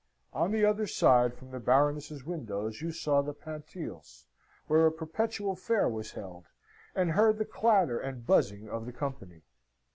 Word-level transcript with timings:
On 0.33 0.49
the 0.51 0.65
other 0.65 0.87
side 0.87 1.35
from 1.35 1.51
the 1.51 1.59
Baroness's 1.59 2.25
windows 2.25 2.81
you 2.81 2.91
saw 2.91 3.21
the 3.21 3.35
Pantiles, 3.35 4.25
where 4.65 4.87
a 4.87 4.91
perpetual 4.91 5.55
fair 5.55 5.87
was 5.87 6.13
held, 6.13 6.45
and 6.95 7.11
heard 7.11 7.37
the 7.37 7.45
clatter 7.45 7.99
and 7.99 8.25
buzzing 8.25 8.67
of 8.67 8.87
the 8.87 8.93
company. 8.93 9.43